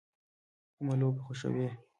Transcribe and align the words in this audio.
کومه 0.75 0.93
لوبه 0.99 1.21
خوښوئ؟ 1.25 1.67